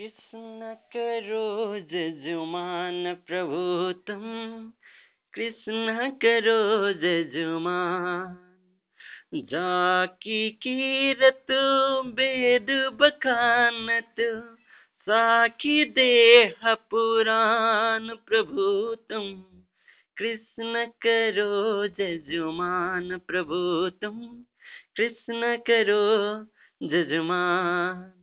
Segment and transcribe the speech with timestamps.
[0.00, 4.20] कृष्ण करो जजुमान प्रभु तुम
[5.34, 8.36] कृष्ण करो जजुमान।
[9.34, 11.46] जाकी कीरत
[12.06, 12.66] वेद
[13.00, 14.14] बखानत,
[15.00, 19.32] साखी देह पुराण प्रभु तुम
[20.16, 24.20] कृष्ण करो जजुमान प्रभु तुम
[24.96, 26.06] कृष्ण करो
[26.88, 28.17] जजुमान।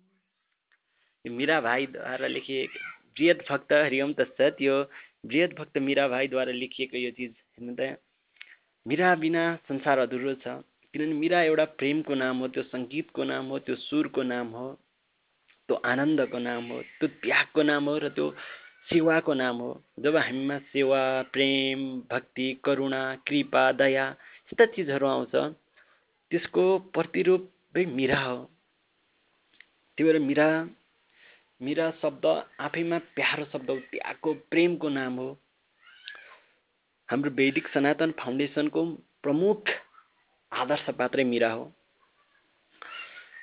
[1.30, 2.80] मिरा भाइद्वारा लेखिएको
[3.18, 4.75] वृहत भक्त हरिओम तत्सत। यो
[5.82, 7.98] मिरा भाइद्वारा लेखिएको यो चिज हेर्नु त
[8.86, 10.48] मिरा बिना संसार अधुरो छ
[10.93, 14.68] किनभने मिरा एउटा प्रेमको नाम हो त्यो सङ्गीतको नाम हो त्यो सुरको नाम हो
[15.70, 18.28] त्यो आनन्दको नाम हो त्यो त्यागको नाम हो र त्यो
[18.87, 21.01] सेवाको नाम हो। जब हामीमा सेवा
[21.34, 21.79] प्रेम
[22.12, 24.06] भक्ति करुणा कृपा दया
[24.46, 25.36] यस्ता चिजहरू आउँछ
[26.32, 28.37] त्यसको प्रतिरूपै मिरा हो।
[29.98, 30.50] त्यही भएर मिरा
[31.61, 32.25] मिरा शब्द
[32.59, 35.30] आफैमा प्यारो शब्द हो त्यागको प्रेमको नाम हो।
[37.09, 38.81] हाम्रो वैदिक सनातन फाउन्डेसनको
[39.23, 39.70] प्रमुख
[40.52, 41.64] आदर्श पात्रै मिरा हो।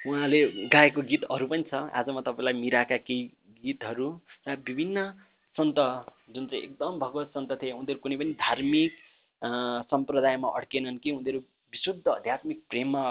[0.06, 3.22] उहाँले गाएको गीतहरू पनि छ। आज म तपाईँलाई मिराका केही
[3.64, 4.08] गीतहरू
[4.48, 4.98] र विभिन्न
[5.56, 5.78] सन्त
[6.34, 8.92] जुन चाहिँ एकदम भगवत सन्त थिए उनीहरू कुनै पनि धार्मिक
[9.88, 11.40] सम्प्रदायमा अड्केनन् कि उनीहरू
[11.72, 13.04] विशुद्ध आध्यात्मिक प्रेममा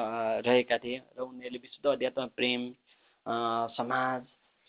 [0.45, 2.61] रहेका थिए र उनीहरूले विशुद्ध अध्यात्म प्रेम
[3.77, 4.21] समाज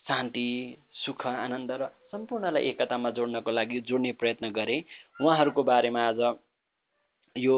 [0.07, 4.85] शान्ति सुख आनन्द र सम्पूर्णलाई एकतामा जोड्नको लागि जोड्ने प्रयत्न गरे।
[5.21, 6.21] उहाँहरूको बारेमा आज
[7.37, 7.57] यो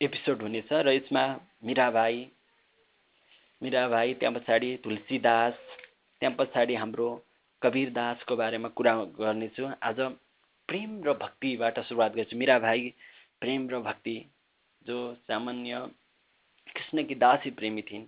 [0.00, 1.24] एपिसोड हुनेछ र यसमा
[1.64, 2.20] मिराबाई
[3.62, 5.54] मिराबाई त्यहाँ पछाडि तुलसीदास
[6.22, 7.08] त्यहाँ पछाडि हाम्रो
[7.62, 10.00] कवीर दासको बारेमा कुरा गर्नेछु। आज
[10.68, 12.88] प्रेम र भक्तिबाट सुरुवात गर्छु। मिराबाई
[13.40, 14.16] प्रेम र भक्ति
[14.86, 14.96] जो
[15.28, 15.86] सामान्य
[16.66, 18.04] कृष्णकी दासी प्रेमी थिइन्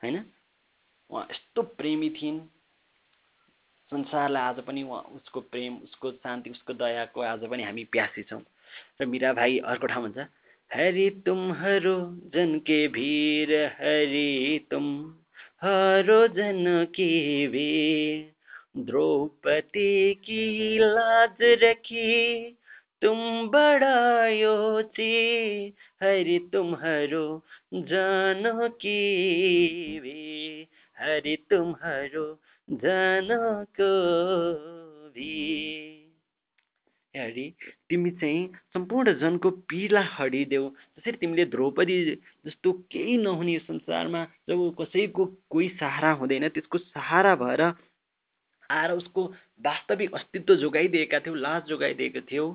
[0.00, 0.24] होइन?
[1.10, 2.40] उहाँ यस्तो प्रेमी थिइन्।
[3.92, 8.42] संसारलाई आज पनि उहाँ उसको प्रेम उसको शान्ति उसको दयाको आज पनि हामी प्यासी छौँ।
[9.02, 10.26] र मिरा भाइ अर्को ठाउँ हुन्छ
[10.70, 11.98] हरि तुम्हारो
[12.34, 14.86] जन के भीर हरि तुम
[15.62, 18.32] हरो जन की
[18.78, 22.50] द्रौपदी की लाज रखी
[23.02, 23.18] तुम
[23.50, 25.10] बड़ायो ची
[26.02, 27.26] हरि तुम्हारो
[27.74, 29.00] जन की
[31.00, 32.24] हरि तुम्हारो
[32.68, 33.90] जनको
[35.10, 35.34] भी।
[37.14, 37.46] हरि
[37.88, 41.96] तिमी चाहिँ सम्पूर्ण जनको पीडा हरिदेऊ। जसरी तिमीले द्रौपदी
[42.46, 47.62] जस्तो केही नहुने संसारमा जब कसैको कोही सहारा हुँदैन त्यसको सहारा भएर
[48.70, 49.24] आएर उसको
[49.60, 52.46] वास्तविक अस्तित्व जोगाइदिएका थियौ लाज जोगाइदिएको थियौ।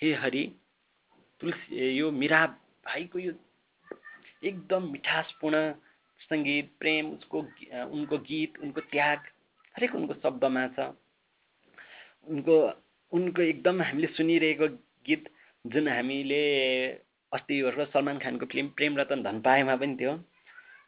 [0.00, 0.44] हे हरि
[1.40, 2.46] तुलसी यो मिरा
[2.86, 3.32] भाइको यो
[4.44, 5.56] एकदम मिठासपूर्ण
[6.30, 7.38] सङ्गीत प्रेम उसको
[7.96, 9.18] उनको गीत उनको त्याग
[9.74, 10.88] हरेक उनको शब्दमा छ।
[12.28, 12.56] उनको
[13.12, 14.68] उनको एकदम हामीले सुनिरहेको
[15.06, 15.28] गीत
[15.64, 16.42] जुन हामीले
[17.32, 17.60] अस्ति
[17.92, 20.12] सलमान खानको फिल्म प्रेम रतन धन पाएमा पनि थियो।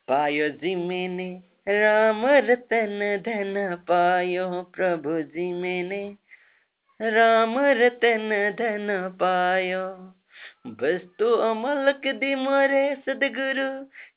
[0.08, 1.30] पायो जिमेने
[1.68, 3.54] राम रतन धन
[3.88, 4.46] पायो
[4.76, 6.02] प्रभु जिमेने
[7.00, 8.88] राम रतन धन
[9.20, 9.84] पायो
[10.66, 13.68] बस्तु अमलक दि मोरे सदगुरु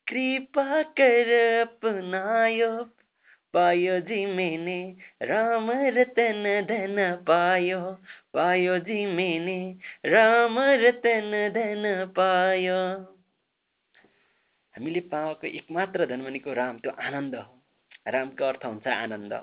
[0.08, 1.30] कृपा कर
[1.62, 2.70] अपनायो
[3.54, 4.78] पायो जी मैंने
[5.22, 7.80] राम रतन धन पायो।
[8.34, 9.58] पायो जी मैंने
[10.06, 11.84] राम रतन धन
[12.18, 12.80] पायो।
[14.76, 19.34] हामीले पाएको एकमात्र धन भनेको राम त्यो आनन्द हो। रामको अर्थ हुन्छ आनन्द।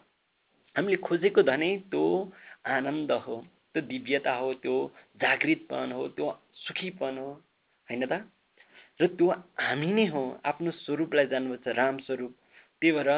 [0.77, 2.05] हामीले खोजेको धनै त्यो
[2.67, 3.37] आनन्द हो
[3.75, 4.77] त्यो दिव्यता हो त्यो
[5.22, 7.31] जागृतपन हो त्यो सुखीपन हो
[7.88, 8.12] होइन त?
[9.00, 12.32] र त्यो हामी नै हो आफ्नो स्वरूपलाई जान्नुपर्छ राम स्वरूप।
[12.82, 13.10] त्यही भएर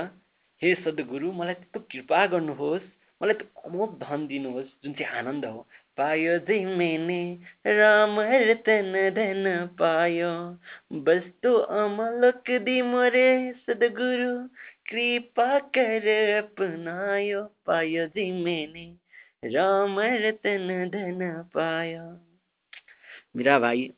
[0.63, 2.87] हे सद्गुरु मलाई त्यस्तो कृपा गर्नुहोस्
[3.21, 5.67] मलाई त्यो अमोघ धन दिनुहोस् जुन चाहिँ आनन्द हो।
[5.99, 7.21] पायो जै मैंने
[7.67, 9.45] राम रतन धन
[9.79, 10.33] पायो।
[11.03, 13.29] बस्तु अमलक दी मोरे
[13.67, 14.33] सदगुरु
[14.87, 16.09] कृपा कर
[16.39, 18.07] अपनायो। पायो
[18.45, 18.87] मैंने
[19.45, 22.32] राम रतन धन पायो।
[23.35, 23.91] मेरा भाइ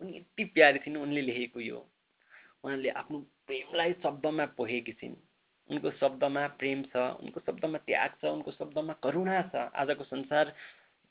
[0.00, 1.78] उनी यति प्यारी थिइन् उनले लेखेको यो।
[2.64, 5.14] उहाँले आफ्नो प्रेमलाई शब्दमा पोखेकी छिन्।
[5.70, 10.52] उनको शब्दमा प्रेम छ उनको शब्दमा त्याग छ उनको शब्दमा करुणा छ। आजको संसार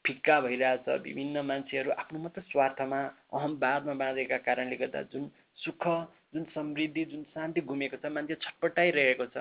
[0.06, 3.00] फिक्का भइरहेछ। विभिन्न मान्छेहरू आफ्नो मात्र स्वार्थमा
[3.34, 5.88] अहमवादमा बाँधेका कारणले गर्दा जुन सुख
[6.34, 9.38] जुन समृद्धि जुन शान्ति घुमेको छ मान्छे छटपटाइरहेको छ।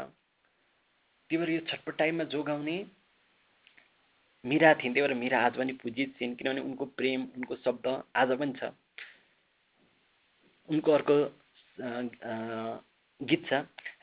[1.31, 2.77] त्यही भएर यो छटपटाइमा जोगाउने
[4.44, 7.87] मिरा थिइन् त्यही भएर मिरा आज पनि पूजित छिन् किनभने उनको प्रेम उनको शब्द
[8.17, 8.71] आज पनि छ।
[10.69, 11.17] उनको अर्को
[13.21, 13.53] गीत छ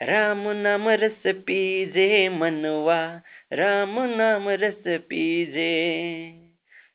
[0.01, 3.00] राम नाम रस पिजे मनवा
[3.53, 5.71] राम नाम रस पिजे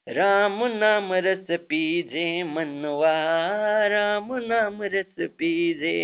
[0.09, 3.15] राम नाम रस पिजे मनवा
[3.89, 5.95] राम नाम रस पिजे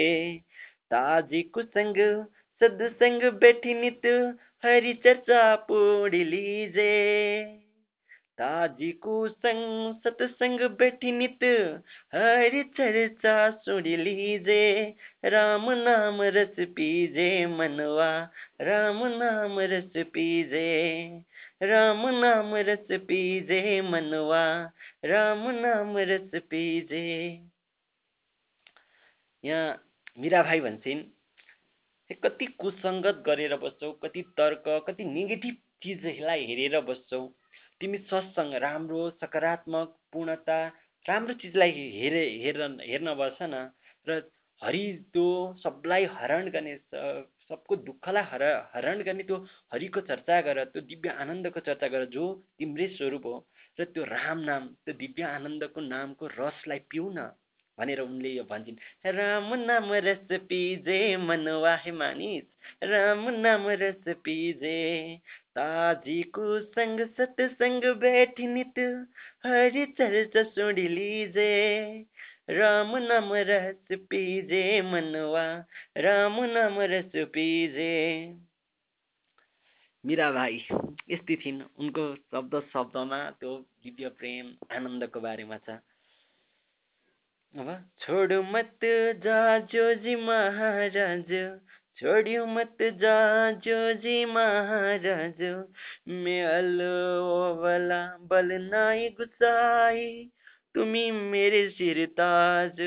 [0.92, 1.96] ताजी कुसंग
[2.60, 4.06] सदसंग बैठी नित
[4.62, 6.90] हरि चर्चा पोड़ी लीजे।
[8.38, 11.44] ताजी कुसंग सतसंग बैठी नित
[12.14, 14.64] हरि चर्चा सुन लीजे।
[15.24, 18.10] राम नाम रस पीजे मनवा
[18.60, 20.68] राम नाम रस पीजे।
[21.62, 24.44] राम नाम रस पीजे मनवा
[25.04, 27.06] राम नाम रस पीजे।
[29.44, 29.68] यहाँ
[30.18, 31.02] मिरा भाइ भन्छन्
[32.14, 37.20] कति कुसङ्गत गरेर बस्छौ कति तर्क कति नेगेटिभ चिजहरूलाई हेरेर बस्छौ।
[37.80, 40.58] तिमी सत्सङ्ग राम्रो सकारात्मक पूर्णता
[41.06, 43.70] राम्रो चिजलाई हेरे हेर हेर्न बस्छ न।
[44.06, 44.20] र
[44.62, 45.26] हरि त्यो
[45.62, 46.76] सबलाई हरण गर्ने
[47.48, 48.42] सबको दुःखलाई हर
[48.74, 49.36] हरण गर्ने त्यो
[49.72, 52.26] हरिको चर्चा गर त्यो दिव्य आनन्दको चर्चा गर जो
[52.58, 53.34] तिम्रै स्वरूप हो।
[53.80, 57.30] र त्यो राम नाम त्यो दिव्य आनन्दको नामको रसलाई पिउ न।
[57.80, 64.80] भनेर उनले यो भन्छन् राम नाम रस पिजे मनवा हे मानिस राम नाम रस पिजे
[65.56, 66.46] ताजीको
[66.76, 68.78] संग सत्संग बैठ नित
[69.46, 71.50] हरि चर्चा सुन लीजे
[72.50, 74.62] राम नाम रस पिजे
[74.92, 75.44] मनवा
[75.98, 77.90] राम नाम रस पिजे
[80.04, 80.54] मिरा भाइ
[81.10, 83.50] यस्तै थिइन्। उनको शब्द शब्दमा त्यो
[83.84, 85.76] दिव्य प्रेम आनन्दको बारेमा छ।
[87.54, 87.68] अब,
[88.00, 88.84] छोडो मत
[89.22, 91.30] जाजो जी महाराज
[91.98, 95.40] छोड्यो मत जाजो जी महाराज
[96.20, 96.92] मैं अलो
[97.62, 97.98] वाला
[98.30, 100.06] बल नाई गुसाई
[100.74, 102.78] तुम्ही मेरे सिर ताज,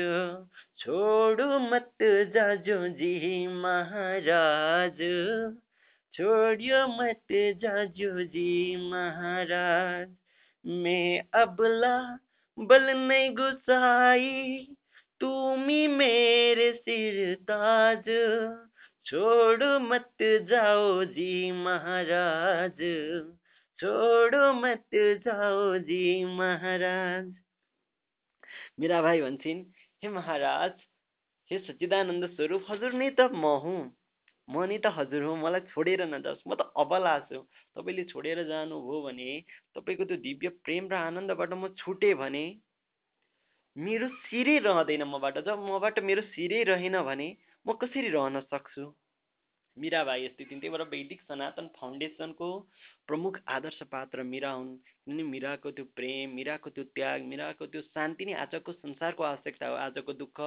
[0.78, 5.06] छोड़ो मत जाजो जी महाराज
[6.14, 7.32] छोड़ियो मत
[7.62, 8.50] जाजो जी
[8.90, 10.08] महाराज,
[10.64, 11.96] मैं अबला
[12.58, 14.66] बल नहीं गुसाई
[15.20, 18.04] तुम्ही मेरे सिर ताज।
[19.06, 22.78] छोड़ो मत जाओ जी महाराज
[23.78, 24.96] छोड़ो मत
[25.26, 27.32] जाओ जी महाराज।
[28.80, 29.64] मेरा भाइ भन्छन्
[30.02, 30.72] हे महाराज
[31.50, 33.82] हे सच्चिदानन्द स्वरूप हजुर नै त म हुँ।
[34.48, 37.40] म नै त हजुर हुँ मलाई छोडेर नजाओस्। म त अबला छु
[37.76, 39.30] तपाईँले छोडेर जानुभयो भने
[39.76, 42.44] तपाईँको त्यो दिव्य प्रेम र आनन्दबाट म छुटेँ भने
[43.76, 47.28] मेरो शिरै रहँदैन मबाट। जब मबाट मेरो शिरै रहेन भने
[47.66, 48.84] म कसरी रहन सक्छु?
[49.76, 52.48] मिराबाई यस्तै भएर वैदिक सनातन फाउन्डेसनको
[53.08, 58.24] प्रमुख आदर्श पात्र मिरा हुन्। किनभने मिराको त्यो प्रेम मिराको त्यो त्याग मिराको त्यो शान्ति
[58.24, 60.40] नै आजको संसारको आवश्यकता हो। आजको दुःख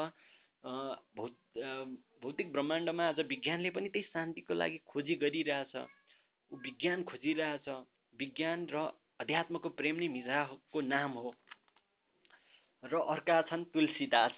[0.64, 1.36] भौत
[2.24, 5.76] भौतिक ब्रह्माण्डमा आज विज्ञानले पनि त्यही शान्तिको लागि खोजी गरिरहेछ।
[6.52, 7.68] विज्ञान खोजिरहेछ।
[8.20, 8.76] विज्ञान र
[9.20, 11.34] अध्यात्मको प्रेम नै मिराको नाम हो।
[12.84, 14.34] र अर्का छन् तुलसीदास।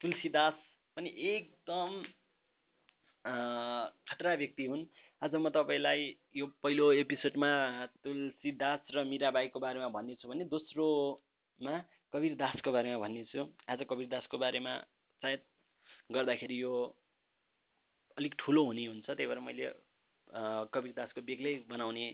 [0.00, 0.54] तुलसीदास
[0.96, 1.90] पनि एकदम
[4.08, 4.84] खतरा व्यक्ति हुन्।
[5.22, 6.00] आज म तपाईँलाई
[6.36, 7.50] यो पहिलो एपिसोडमा
[8.04, 11.74] तुलसीदास र मिराबाईको बारेमा भन्नेछु भने दोस्रोमा
[12.12, 14.72] कवीर दासको बारेमा भन्नेछु। आज कवीर दासको बारेमा
[15.22, 15.40] सायद
[16.10, 16.72] गर्दाखेरि यो
[18.18, 19.66] अलिक ठुलो हुने हुन्छ त्यही भएर मैले
[20.74, 22.06] कवीर दासको बेग्लै बनाउने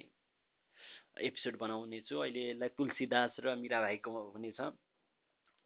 [1.29, 4.61] एपिसोड बनाउने छु अहिले यसलाई तुलसीदास र मिराबाईको हुनेछ।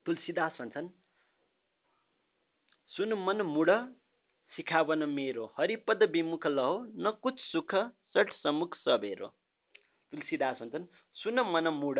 [0.06, 0.88] तुलसीदास भन्छन्
[2.92, 3.70] सुन मन मुड
[4.52, 7.74] सिखावन मेरो। हरिपद विमुख लहो न कुछ सुख
[8.14, 9.28] सट समुख सबेरो
[10.12, 11.98] तुलसीदास भन्छन् सुन मन मुड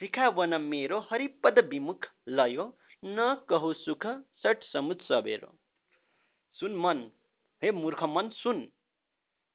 [0.00, 2.64] सिखावन मेरो। हरिपद विमुख लयो
[3.02, 4.06] न कहु सुख
[4.42, 5.52] सट समुख सबेरो।
[6.58, 6.98] सुन मन
[7.62, 8.60] हे मूर्ख मन सुन।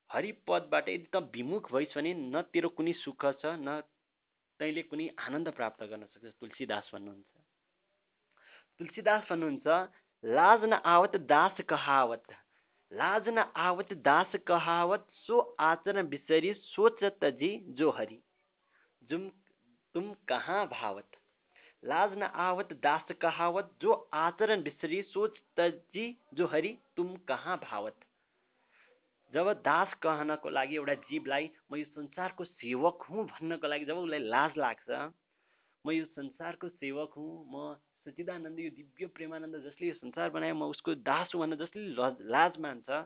[0.09, 3.81] हरिपदबाट यदि त विमुख भइस् भने न तेरो कुनै सुख छ न
[4.59, 7.33] तैँले कुनै आनन्द प्राप्त गर्न सक्छ तुलसीदास भन्नुहुन्छ।
[8.79, 9.67] तुलसीदास भन्नुहुन्छ
[10.23, 12.35] लाज न आवत दास कहावत।
[12.91, 18.19] लाज न आवत दास कहावत सो आचरण बिसरी सोच तजी जो हरि।
[19.01, 19.29] जुम
[19.95, 21.16] तुम कहाँ भावत?
[21.83, 27.95] लाज न आवत दास कहावत जो आचरण बिसरी सोच तजी जो हरि तुम कहाँ भावत?
[29.33, 34.19] जब दास कहनको लागि एउटा जीवलाई म यो संसारको सेवक हुँ भन्नको लागि जब उसलाई
[34.19, 34.89] लाज लाग्छ
[35.85, 37.75] म यो संसारको सेवक हुँ म
[38.07, 41.83] सचिदानन्द यो दिव्य प्रेमानन्द जसले यो संसार बनायो म उसको दास हुँ भनेर जसले
[42.31, 43.05] लाज मान्छ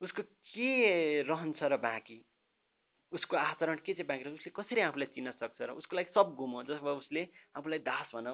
[0.00, 2.18] उसको के रहन्छ र बाँकी?
[3.12, 6.62] उसको आचरण के चाहिँ बाँकी उसले कसरी आफूलाई चिन्न सक्छ र उसको लागि सब गुम
[6.62, 8.26] जब उसले आफूलाई दास भन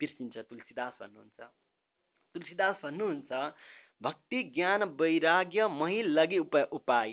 [0.00, 1.40] बिर्सिन्छ तुलसीदास भन्नुहुन्छ।
[2.34, 3.54] तुलसीदास भन्नुहुन्छ
[4.02, 7.12] भक्ति ज्ञान वैराग्य मही लगे उपाय।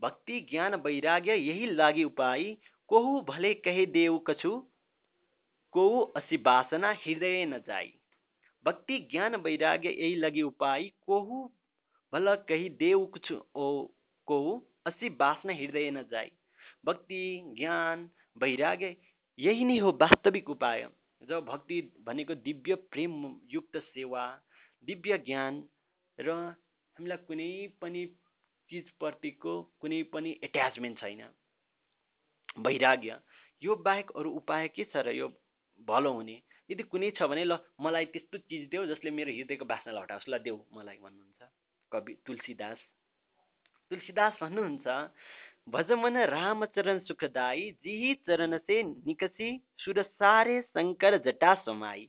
[0.00, 2.56] भक्ति ज्ञान वैराग्य यही लागि उपाय।
[2.90, 4.50] कोहु भले कहे देऊ कछु
[5.74, 7.92] कोहु असी बासना हृदय न जाई।
[8.64, 11.44] भक्ति ज्ञान वैराग्य यही लगी उपाय। कोहु
[12.12, 13.66] भल कही देऊ कुछ ओ
[14.28, 16.30] कोहु असी बासना हृदय न जाई।
[16.84, 17.22] भक्ति
[17.58, 18.96] ज्ञान वैराग्य
[19.38, 20.88] यही नै हो वास्तविक उपाय।
[21.22, 23.12] जब भक्ति भनेको दिव्य प्रेम
[23.50, 24.24] युक्त सेवा
[24.88, 25.62] दिव्य ज्ञान
[26.18, 28.04] र हामीलाई कुनै पनि
[28.70, 31.22] चिजप्रतिको कुनै पनि एट्याचमेन्ट छैन।
[32.58, 33.18] वैराग्य
[33.62, 35.28] यो बाहेक अरू उपाय के छ र यो
[35.80, 36.36] भलो हुने?
[36.70, 40.38] यदि कुनै छ भने ल मलाई त्यस्तो चिज देऊ जसले मेरो हृदयको बासनालाई हटाओस् ल
[40.38, 41.40] देऊ मलाई भन्नुहुन्छ
[41.92, 42.78] कवि तुलसीदास।
[43.90, 44.86] तुलसीदास भन्नुहुन्छ
[45.68, 52.08] भजमन रामचरण सुखदाई जिही चरण से निकसी सुर सारे शंकर जटा समाई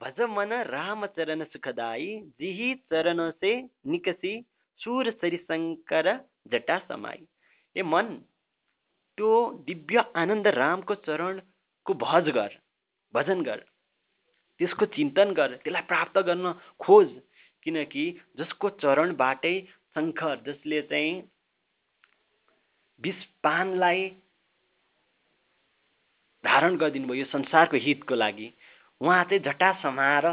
[0.00, 2.06] भज मन राम चरण सुखदाई
[2.40, 3.52] जिही चरण से
[3.86, 4.34] निकसी
[4.80, 6.08] सुर सरी शंकर
[6.46, 7.26] जटा समाई
[7.76, 8.14] ए मन
[9.18, 9.34] त्यो
[9.66, 12.58] दिव्य आनन्द रामको चरणको भज गर
[13.14, 13.64] भजन गर
[14.60, 17.14] त्यसको चिन्तन गर त्यसलाई प्राप्त गर्न खोज
[17.66, 18.04] किनकि
[18.38, 19.54] जसको चरणबाटै
[19.94, 21.14] शङ्कर जसले चाहिँ
[23.00, 24.08] विषपानलाई
[26.44, 28.48] धारण गरिदिनु भयो यो संसारको हितको लागि।
[29.00, 30.26] उहाँ चाहिँ झट्टा समाएर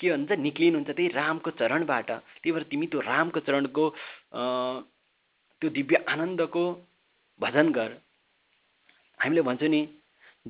[0.00, 3.84] के भन्छ निक्लिनुहुन्छ त्यही रामको चरणबाट। त्यही भएर तिमी त्यो रामको चरणको
[5.62, 6.64] त्यो दिव्य आनन्दको
[7.40, 7.90] भजन गर।
[9.20, 9.82] हामीले भन्छौँ नि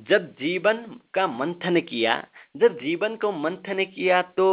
[0.09, 0.77] जब जीवन
[1.13, 2.13] का मंथन किया
[2.57, 4.47] जब जीवन को मंथन किया तो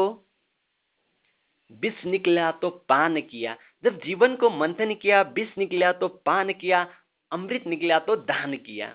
[1.71, 6.86] विष निकला तो पान किया जब जीवन को मंथन किया विष निकला तो पान किया
[7.32, 8.88] अमृत निकला तो दान किया।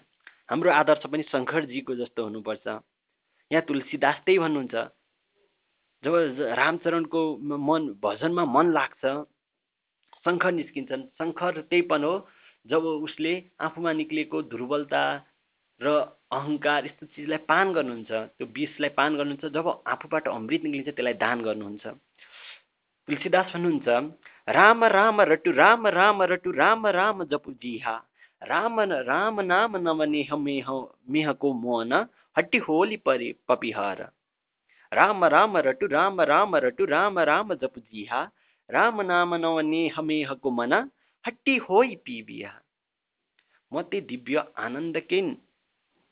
[0.50, 2.68] हाम्रो आदर्श पनि शङ्करजीको जस्तो हुनुपर्छ।
[3.52, 4.76] यहाँ तुलसीदास त्यही भन्नुहुन्छ।
[6.04, 6.14] जब
[6.60, 7.22] रामचरणको
[7.68, 9.04] मन भजनमा मन लाग्छ
[10.26, 12.14] शङ्कर निस्किन्छन्। शङ्कर त्यही पनि हो
[12.66, 13.34] जब उसले
[13.68, 15.04] आफूमा निक्लिएको दुर्बलता
[15.82, 15.88] र
[16.32, 21.38] अहङ्कार यस्तो चिजलाई पान गर्नुहुन्छ त्यो विषलाई पान गर्नुहुन्छ जब आफूबाट अमृत निक्लिन्छ त्यसलाई दान
[21.48, 21.86] गर्नुहुन्छ।
[23.08, 23.88] तुलसीदास भन्नुहुन्छ
[24.48, 27.96] राम राम रटु राम राम रटु राम राम जपु जिहा।
[28.42, 30.68] राम राम नाम नवनेह मेह
[31.10, 31.94] मेहको मोहन
[32.38, 34.02] हट्टी होली परे पपिहार।
[34.92, 38.22] राम राम रटु राम राम रटु राम राम जपु जिहा।
[38.70, 40.74] राम नाम नवनेह मेहको मन
[41.26, 42.52] हट्टी होई पिबिया।
[43.72, 45.22] म त्यही दिव्य आनन्दकै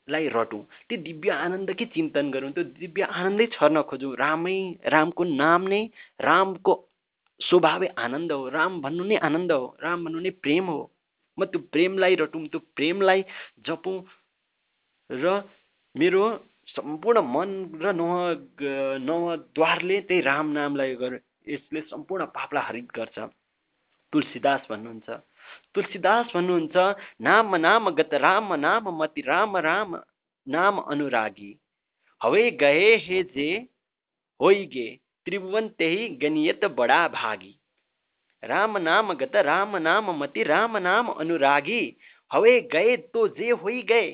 [0.08, 5.62] लाई रटौँ त्यो दिव्य आनन्दकै चिन्तन गरौँ त्यो दिव्य आनन्दै छर्न खोजौँ। रामै रामको नाम
[5.68, 5.80] नै
[6.20, 6.74] रामको
[7.40, 10.80] स्वभावै आनन्द हो राम भन्नु नै आनन्द हो राम भन्नु नै प्रेम हो।
[11.38, 13.24] म त्यो प्रेमलाई रटौँ त्यो प्रेमलाई
[13.66, 13.98] जपौँ
[15.10, 15.42] र
[15.94, 16.22] मेरो
[16.68, 17.50] सम्पूर्ण मन
[17.82, 18.12] र नव
[19.06, 21.12] नवद्वारले त्यही राम नामलाई गर
[21.48, 23.18] यसले सम्पूर्ण पापलाई हरित गर्छ।
[24.12, 25.08] तुलसीदास भन्नुहुन्छ।
[25.74, 26.76] तुलसीदास भन्नुहुन्छ
[27.20, 29.96] नाम नाम गत राम नाम मति राम राम
[30.46, 31.52] नाम अनुरागी।
[32.20, 33.50] हवे गए हे जे
[34.40, 37.54] होइगे। त्रिभुवन त्यही गनियत बडा भागी।
[38.42, 41.82] राम नाम गत राम नाम मति राम नाम अनुरागी।
[42.30, 44.10] हवे गए तो जे होई गए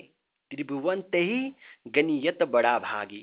[0.50, 1.40] त्रिभुवन त्यही
[1.88, 3.20] गनियत बडा भागी।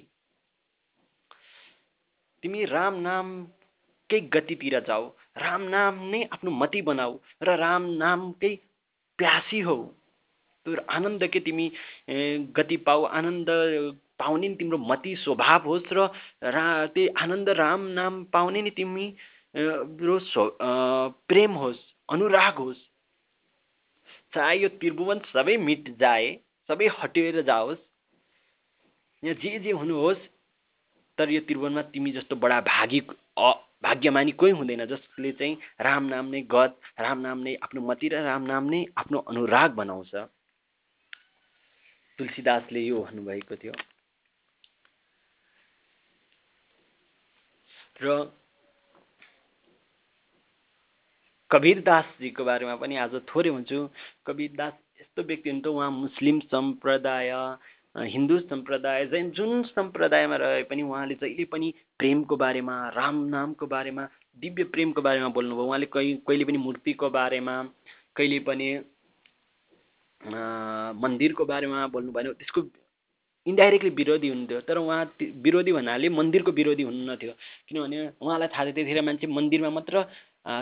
[2.44, 8.56] तिमी राम नामकै गतितिर जाऊ राम नाम नै आफ्नो मती बनाऊ र राम नामकै
[9.20, 9.78] प्यासी हौ।
[10.90, 11.66] आनन्दकै तिमी
[12.56, 13.50] गति पाऊ आनन्द
[14.20, 16.10] पाउने नि तिम्रो मती स्वभाव होस् र
[16.48, 19.06] रा त्यही आनन्द राम नाम पाउने नि तिमी
[21.28, 22.82] प्रेम होस् अनुराग होस्।
[24.34, 26.28] चाहे यो त्रिभुवन सबै मिट जाए
[26.70, 27.80] सबै हटेर जाओस्
[29.24, 30.28] यहाँ जे जे हुनुहोस्
[31.18, 33.00] तर यो त्रिभुवनमा तिमी जस्तो बडा भागी
[33.84, 38.22] भाग्यमानी कोही हुँदैन जसले चाहिँ राम नाम नै गत राम नाम नै आफ्नो मति र
[38.24, 40.12] राम नाम नै आफ्नो अनुराग बनाउँछ।
[42.20, 43.74] तुलसीदासले यो भन्नुभएको थियो।
[48.02, 48.32] र
[51.52, 53.80] कबीरदासजीको बारेमा पनि आज थोरै हुन्छु।
[54.28, 57.32] कबीरदास यस्तो व्यक्ति हुन् त उहाँ मुस्लिम सम्प्रदाय
[58.14, 64.04] हिन्दू सम्प्रदाय जैन जुन सम्प्रदायमा रहे पनि उहाँले जहिले पनि प्रेमको बारेमा राम नामको बारेमा
[64.38, 67.56] दिव्य प्रेमको बारेमा बोल्नुभयो। उहाँले कहीँ कहिले पनि मूर्तिको बारेमा
[68.16, 68.68] कहिले पनि
[71.02, 72.62] मन्दिरको बारेमा बोल्नु भएन त्यसको
[73.50, 75.04] इन्डाइरेक्टली विरोधी हुन्थ्यो तर उहाँ
[75.46, 77.34] विरोधी भन्नाले मन्दिरको विरोधी हुनु थियो
[77.68, 79.96] किनभने उहाँलाई थाहा थियो त्यतिखेर मान्छे मन्दिरमा मात्र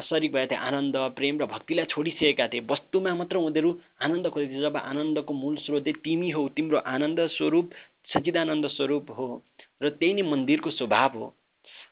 [0.09, 3.69] सरिक भएको थियो आनन्द प्रेम र भक्तिलाई छोडिसकेका थिए। वस्तुमा मात्र उनीहरू
[4.03, 7.65] आनन्द खोज्थे जब आनन्दको मूल स्रोत तिमी हौ तिम्रो आनन्द स्वरूप
[8.13, 9.27] सचिदानन्द स्वरूप हो
[9.83, 11.27] र त्यही नै मन्दिरको स्वभाव हो।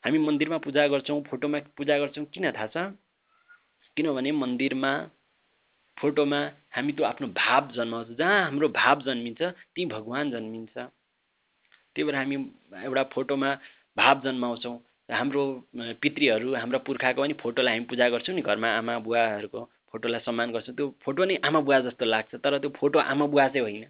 [0.04, 2.78] हामी मन्दिरमा पूजा गर्छौँ फोटोमा पूजा गर्छौँ। किन थाहा छ?
[3.98, 4.92] किनभने मन्दिरमा
[5.98, 6.40] फोटोमा
[6.76, 10.76] हामी त्यो आफ्नो भाव जन्माउँछ। जहाँ हाम्रो भाव जन्मिन्छ त्यहीँ भगवान् जन्मिन्छ।
[11.96, 12.36] त्यही भएर हामी
[12.84, 13.50] एउटा फोटोमा
[13.98, 14.78] भाव जन्माउँछौँ।
[15.10, 15.44] हाम्रो
[16.02, 19.62] पितृहरू हाम्रो पुर्खाको पनि फोटोलाई हामी पूजा गर्छौँ नि घरमा आमा बुवाहरूको
[19.92, 23.48] फोटोलाई सम्मान गर्छौँ। त्यो फोटो नै आमा बुवा जस्तो लाग्छ तर त्यो फोटो आमा बुवा
[23.48, 23.86] चाहिँ होइन।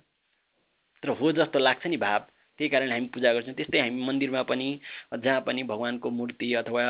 [1.03, 2.19] तर हो जस्तो लाग्छ नि भाव।
[2.59, 4.67] त्यही कारण हामी पूजा गर्छौँ। त्यस्तै हामी मन्दिरमा पनि
[5.17, 6.83] जहाँ पनि भगवान्को मूर्ति अथवा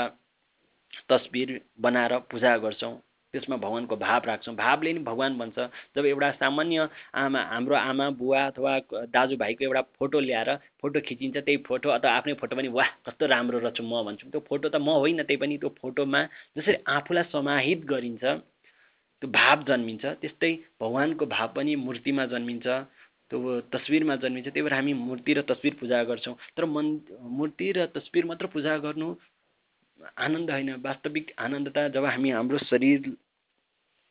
[1.10, 2.93] तस्बिर बनाएर पूजा गर्छौँ।
[3.36, 5.58] त्यसमा भगवान्को भाव राख्छौँ। भावले नि भगवान् बन्छ।
[5.96, 8.74] जब एउटा सामान्य आमा हाम्रो आमा बुवा अथवा
[9.12, 10.50] दाजुभाइको एउटा फोटो ल्याएर
[10.82, 14.42] फोटो खिचिन्छ त्यही फोटो अथवा आफ्नै फोटो पनि वाह कस्तो राम्रो रहेछु म भन्छु। त्यो
[14.50, 16.22] फोटो त म होइन त्यही पनि त्यो फोटोमा
[16.58, 20.51] जसरी आफूलाई समाहित गरिन्छ त्यो भाव जन्मिन्छ। त्यस्तै
[20.82, 22.68] भगवान्को भाव पनि मूर्तिमा जन्मिन्छ
[23.32, 23.38] त्यो
[23.74, 26.88] तस्विरमा जन्मिन्छ। त्यही भएर हामी मूर्ति र तस्विर पूजा गर्छौँ। तर मन
[27.38, 29.08] मूर्ति र तस्विर मात्र पूजा गर्नु
[30.18, 33.15] आनन्द होइन। वास्तविक आनन्द त जब हामी हाम्रो शरीर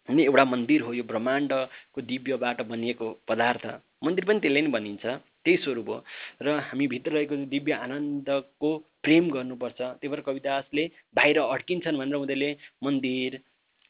[0.09, 3.65] नै एउटा मन्दिर हो यो ब्रह्माण्डको दिव्यबाट बनिएको पदार्थ।
[4.05, 5.05] मन्दिर पनि त्यसले नै भनिन्छ
[5.45, 5.97] त्यही स्वरूप हो।
[6.45, 8.71] र हामी भित्र रहेको दिव्य आनन्दको
[9.05, 10.85] प्रेम गर्नुपर्छ। त्यही भएर कविदासले
[11.17, 12.51] बाहिर अड्किन्छन् भनेर उनीहरूले
[12.85, 13.31] मन्दिर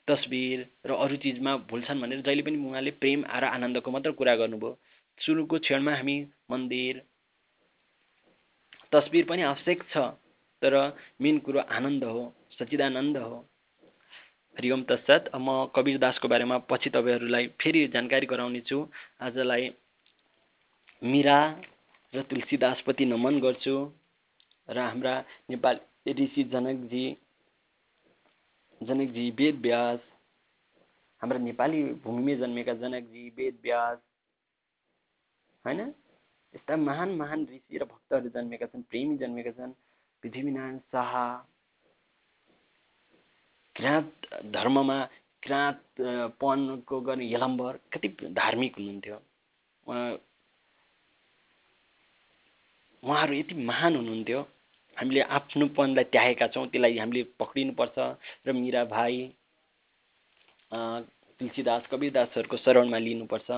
[0.09, 4.71] तस्बिर र अरू चिजमा भुल्छन् भनेर जहिले पनि उहाँले प्रेम र आनन्दको मात्र कुरा गर्नुभयो।
[5.19, 6.17] सुरुको क्षणमा हामी
[6.51, 7.03] मन्दिर
[8.93, 9.97] तस्बिर पनि आवश्यक छ
[10.63, 10.75] तर
[11.23, 12.23] मेन कुरो आनन्द हो
[12.59, 13.37] सच्चिदानन्द हो।
[14.57, 18.79] हरिओम तत्सत। म कवीर दासको बारेमा पछि तपाईँहरूलाई फेरि जानकारी गराउनेछु
[19.21, 19.71] आजलाई
[21.03, 21.39] मिरा
[22.13, 23.77] र तुलसीदासप्रति नमन गर्छु
[24.69, 25.15] र हाम्रा
[25.51, 25.81] नेपाल
[26.21, 27.07] ऋषि जनकजी
[28.81, 30.01] जनकजी वेद व्यास
[31.23, 33.99] हाम्रा नेपाली भूमिमै जन्मेका जनकजी वेद व्यास
[35.65, 35.81] होइन?
[36.55, 39.73] यस्ता महान महान ऋषि र भक्तहरू जन्मेका छन् प्रेमी जन्मेका छन्।
[40.23, 41.13] पृथ्वीनारायण शाह
[43.85, 44.13] किराँत
[44.49, 44.99] धर्ममा
[45.43, 45.81] किराँत
[46.41, 49.17] पनको गर्ने यलम्बर कति धार्मिक हुनुहुन्थ्यो।
[53.03, 54.41] उहाँहरू यति महान हुनुहुन्थ्यो।
[54.97, 57.99] हामीले आफ्नोपनलाई त्यागेका छौँ त्यसलाई हामीले पक्रिनुपर्छ।
[58.49, 59.15] र मिरा भाइ
[60.73, 63.51] तुलसीदास कबीरदासहरूको शरणमा लिनुपर्छ।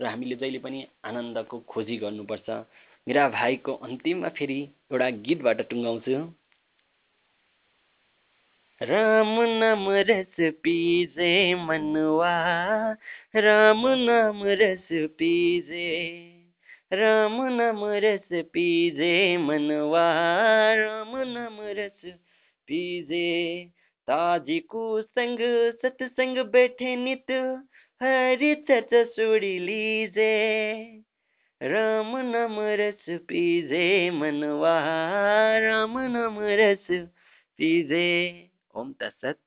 [0.00, 2.48] र हामीले जहिले पनि आनन्दको खोजी गर्नुपर्छ।
[3.08, 4.60] मेरा भाइको अन्तिममा फेरि
[4.92, 6.20] एउटा गीतबाट टुङ्गाउँछु।
[8.82, 12.30] राम नाम रस पिजे मनवा
[13.36, 15.90] राम नाम रस पिजे
[16.92, 20.04] राम नाम रस पिजे मनवा
[20.74, 22.00] राम नाम रस
[22.68, 23.30] पिजे।
[24.08, 25.38] ताजीको संग
[25.82, 27.30] सत्संग बैठे नित
[28.02, 30.34] हरि चर्चा सुड़ी लीजे।
[31.62, 34.78] राम नाम रस पीजे मनवा
[35.58, 36.86] राम नाम रस
[37.58, 38.10] पीजे।
[38.74, 39.38] ओम तत्सत